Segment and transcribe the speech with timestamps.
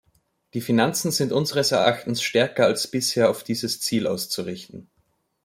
[0.55, 4.89] Die Finanzen sind unseres Erachtens stärker als bisher auf dieses Ziel auszurichten.